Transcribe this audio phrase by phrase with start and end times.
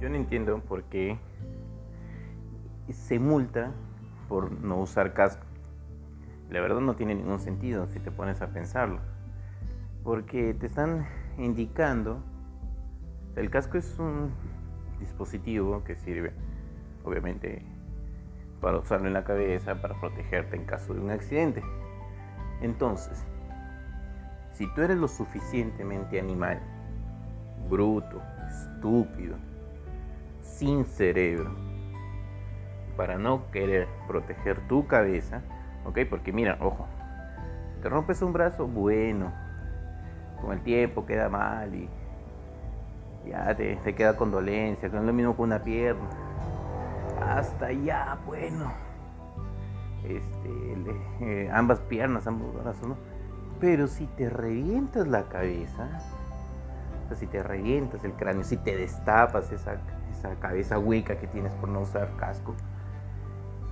[0.00, 1.18] Yo no entiendo por qué
[2.90, 3.72] se multa
[4.28, 5.44] por no usar casco.
[6.50, 9.00] La verdad no tiene ningún sentido si te pones a pensarlo.
[10.04, 12.22] Porque te están indicando,
[13.36, 14.30] el casco es un
[14.98, 16.32] dispositivo que sirve,
[17.04, 17.62] obviamente,
[18.60, 21.62] para usarlo en la cabeza, para protegerte en caso de un accidente.
[22.62, 23.24] Entonces,
[24.52, 26.60] si tú eres lo suficientemente animal,
[27.68, 29.36] bruto, estúpido,
[30.42, 31.50] sin cerebro,
[32.96, 35.42] para no querer proteger tu cabeza,
[35.84, 36.00] ¿ok?
[36.08, 36.86] Porque mira, ojo,
[37.82, 39.32] te rompes un brazo, bueno,
[40.40, 41.88] con el tiempo queda mal y
[43.28, 46.08] ya te, te queda condolencia, que es lo mismo con una pierna.
[47.20, 48.72] Hasta ya, bueno,
[50.04, 50.76] este,
[51.20, 52.96] eh, ambas piernas, ambos brazos, ¿no?
[53.60, 55.88] Pero si te revientas la cabeza,
[57.08, 61.52] sea, si te revientas el cráneo, si te destapas esa, esa cabeza hueca que tienes
[61.54, 62.54] por no usar casco,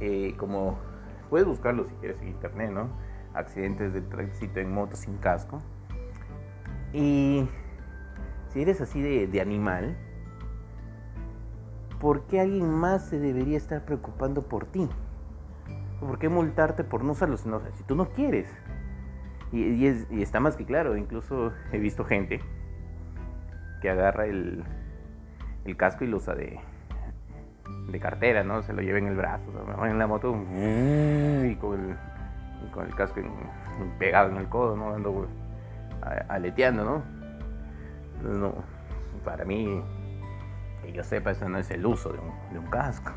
[0.00, 0.78] eh, como
[1.30, 2.88] puedes buscarlo si quieres en internet, ¿no?
[3.34, 5.60] Accidentes de tránsito en moto sin casco.
[6.92, 7.48] Y
[8.48, 9.96] si eres así de, de animal,
[12.00, 14.88] ¿por qué alguien más se debería estar preocupando por ti?
[16.00, 18.48] ¿Por qué multarte por no usarlo si, si tú no quieres?
[19.52, 19.86] Y,
[20.20, 22.40] está más que claro, incluso he visto gente
[23.80, 24.64] que agarra el,
[25.64, 26.58] el casco y lo usa de,
[27.88, 28.62] de cartera, ¿no?
[28.62, 29.44] Se lo lleva en el brazo,
[29.80, 31.96] va en la moto y con el,
[32.72, 33.20] con el casco
[33.98, 34.94] pegado en el codo, ¿no?
[34.94, 35.28] Ando
[36.28, 37.02] aleteando, ¿no?
[38.22, 38.54] no,
[39.24, 39.82] para mí,
[40.82, 43.12] que yo sepa, eso no es el uso de un, de un casco.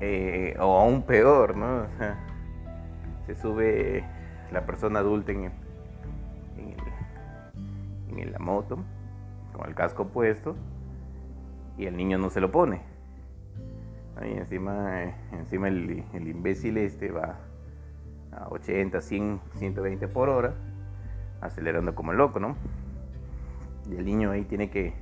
[0.00, 1.82] Eh, o aún peor, ¿no?
[1.82, 2.18] O sea,
[3.26, 4.04] se sube
[4.50, 5.52] la persona adulta en,
[8.16, 8.78] en, la moto
[9.54, 10.56] con el casco puesto
[11.78, 12.82] y el niño no se lo pone.
[14.16, 15.02] Ahí encima,
[15.32, 17.38] encima el, el imbécil este va
[18.32, 20.54] a 80, 100, 120 por hora,
[21.40, 22.56] acelerando como loco, ¿no?
[23.90, 24.94] Y el niño ahí tiene que,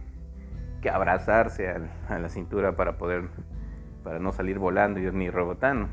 [0.81, 3.29] que abrazarse a, a la cintura para poder
[4.03, 5.89] para no salir volando y ni rebotando.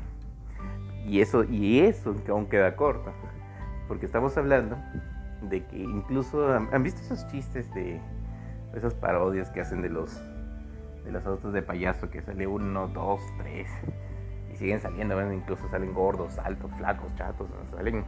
[1.06, 3.12] Y eso, y eso que aún queda corto,
[3.88, 4.76] porque estamos hablando
[5.42, 8.00] de que incluso han, visto esos chistes de
[8.74, 10.22] esas parodias que hacen de los
[11.04, 13.70] de los autos de payaso que sale uno, dos, tres
[14.52, 18.04] y siguen saliendo, incluso salen gordos, altos, flacos, chatos, salen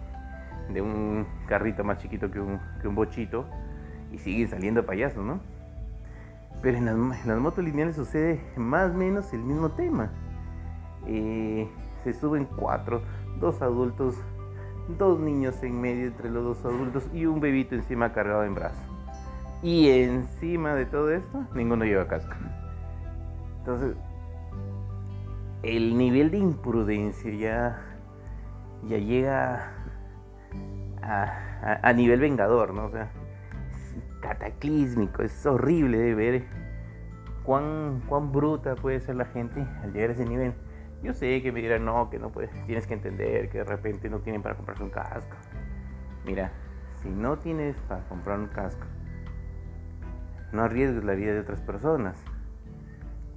[0.72, 3.46] de un carrito más chiquito que un, que un bochito
[4.12, 5.40] y siguen saliendo payasos, ¿no?
[6.60, 10.10] Pero en las, motos lineales sucede más o menos el mismo tema.
[11.06, 11.68] Eh,
[12.04, 13.02] se suben cuatro,
[13.40, 14.14] dos adultos,
[14.98, 18.91] dos niños en medio entre los dos adultos y un bebito encima cargado en brazos.
[19.62, 22.34] Y encima de todo esto, ninguno lleva casco.
[23.58, 23.96] Entonces,
[25.62, 27.80] el nivel de imprudencia ya,
[28.88, 29.72] ya llega
[31.00, 32.86] a, a nivel vengador, ¿no?
[32.86, 33.10] O sea,
[34.20, 36.44] cataclísmico, es horrible de ver
[37.44, 40.54] cuán, cuán bruta puede ser la gente al llegar a ese nivel.
[41.02, 44.08] Yo sé que me dirán, no, que no puedes, tienes que entender que de repente
[44.08, 45.36] no tienen para comprarse un casco.
[46.24, 46.52] Mira,
[47.02, 48.86] si no tienes para comprar un casco,
[50.52, 52.16] no arriesgues la vida de otras personas.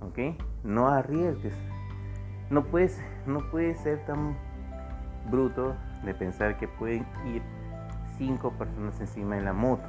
[0.02, 0.38] ¿Ok?
[0.64, 1.56] No arriesgues.
[2.50, 4.38] No puedes, no puedes ser tan
[5.31, 7.42] bruto de pensar que pueden ir
[8.18, 9.84] cinco personas encima de la moto.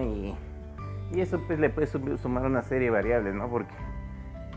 [0.00, 0.34] Y,
[1.20, 3.48] eso pues le puede sumar una serie de variables, ¿no?
[3.48, 3.72] Porque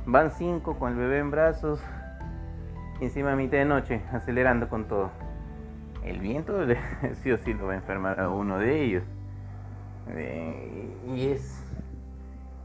[0.05, 1.81] van cinco con el bebé en brazos,
[2.99, 5.11] encima a mitad de noche, acelerando con todo.
[6.03, 6.65] El viento
[7.21, 9.03] sí o sí lo va a enfermar a uno de ellos.
[10.13, 11.63] Y es,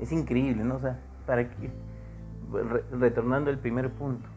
[0.00, 0.76] es increíble, ¿no?
[0.76, 1.70] O sea, para que,
[2.92, 4.28] retornando al primer punto,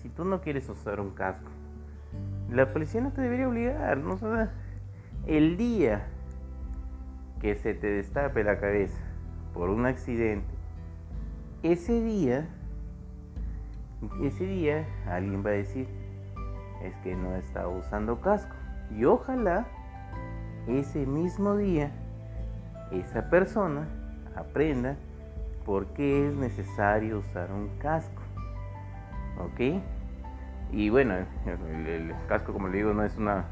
[0.00, 1.50] si tú no quieres usar un casco,
[2.50, 4.14] la policía no te debería obligar, ¿no?
[4.14, 4.52] O sea,
[5.26, 6.06] el día
[7.40, 9.00] que se te destape la cabeza
[9.54, 10.54] por un accidente,
[11.62, 12.48] ese día,
[14.22, 15.86] ese día alguien va a decir,
[16.82, 18.54] es que no está usando casco.
[18.90, 19.66] Y ojalá
[20.66, 21.92] ese mismo día
[22.92, 23.86] esa persona
[24.36, 24.96] aprenda
[25.64, 28.22] por qué es necesario usar un casco.
[29.38, 29.82] ¿Ok?
[30.72, 31.14] Y bueno,
[31.46, 33.44] el, casco, como le digo, no es una.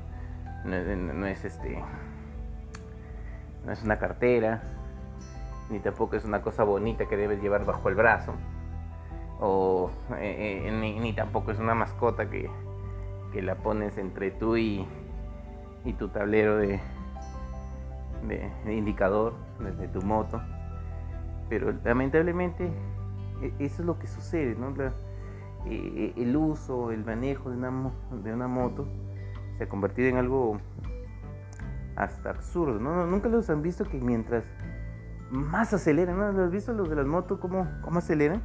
[0.65, 1.83] no es este
[3.65, 4.63] no es una cartera,
[5.71, 8.35] ni tampoco es una cosa bonita que debes llevar bajo el brazo,
[9.39, 12.51] o eh, eh, ni, tampoco es una mascota que,
[13.35, 14.87] la pones entre tú y,
[15.85, 16.81] y tu tablero de,
[18.27, 20.41] de, indicador desde tu moto.
[21.49, 22.71] Pero lamentablemente
[23.43, 24.75] e, eso es lo que sucede, ¿no?
[25.67, 28.87] E, e, el uso, el manejo de una, de una moto
[29.59, 30.59] se ha convertido en algo
[31.97, 33.07] hasta absurdo, ¿no?
[33.07, 34.45] Nunca los han visto que mientras
[35.31, 36.33] más aceleran, ¿no?
[36.33, 38.43] ¿Lo has visto los de las motos cómo, cómo aceleran?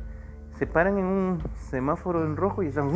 [0.58, 2.90] Se paran en un semáforo en rojo y están...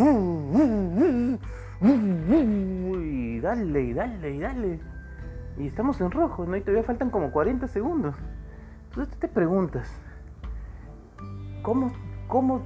[1.82, 4.80] Y dale, y dale, y dale.
[5.60, 6.56] Y estamos en rojo, ¿no?
[6.56, 8.16] Y todavía faltan como 40 segundos.
[8.90, 9.92] Entonces te preguntas,
[11.62, 11.92] ¿cómo,
[12.28, 12.62] cómo,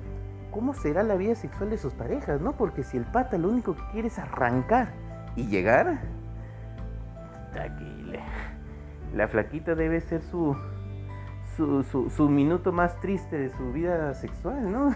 [0.51, 2.53] cómo será la vida sexual de sus parejas, no?
[2.53, 4.93] Porque si el pata lo único que quiere es arrancar
[5.35, 5.99] y llegar,
[7.59, 8.13] aquí
[9.13, 10.55] la flaquita debe ser su,
[11.57, 14.93] su, su, minuto más triste de su vida sexual, ¿no?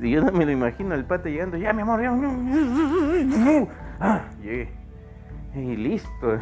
[0.00, 2.16] Yo no me lo imagino el pata llegando, ya mi amor, ya,
[4.00, 4.79] ah, llegué.
[5.54, 6.32] Y listo.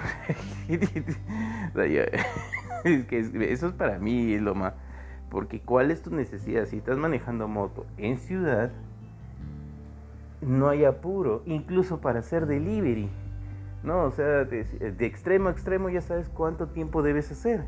[2.85, 4.75] es que eso es para mí lo más.
[5.31, 6.67] Porque ¿cuál es tu necesidad?
[6.67, 8.71] Si estás manejando moto en ciudad,
[10.41, 13.11] no hay apuro, incluso para hacer delivery.
[13.83, 17.65] No, o sea, de, de, extremo a extremo ya sabes cuánto tiempo debes hacer,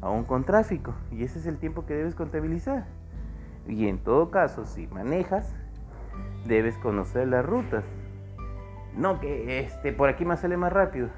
[0.00, 2.86] aún con tráfico, y ese es el tiempo que debes contabilizar.
[3.68, 5.54] Y en todo caso, si manejas,
[6.46, 7.84] debes conocer las rutas.
[8.96, 11.08] No que este por aquí me sale más rápido.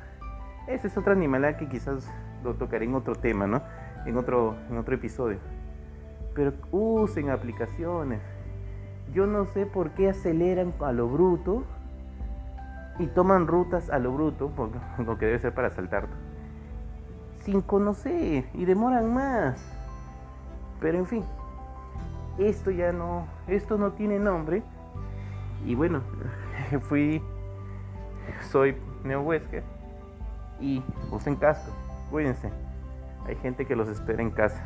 [0.66, 2.10] Ese es otro animal que quizás
[2.42, 3.62] lo tocaré en otro tema, ¿no?
[4.04, 5.38] En otro, en otro episodio.
[6.34, 8.20] Pero usen aplicaciones.
[9.12, 11.64] Yo no sé por qué aceleran a lo bruto
[12.98, 16.08] y toman rutas a lo bruto, porque lo que debe ser para saltar,
[17.42, 19.62] sin conocer y demoran más.
[20.80, 21.24] Pero en fin,
[22.38, 24.62] esto ya no, esto no tiene nombre.
[25.64, 26.00] Y bueno,
[26.82, 27.22] fui,
[28.50, 29.24] soy Neo
[30.60, 31.70] y usen casco,
[32.10, 32.50] cuídense.
[33.26, 34.62] Hay gente que los espera en casa.